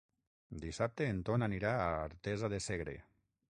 [0.63, 2.99] Dissabte en Ton anirà a Artesa de Segre.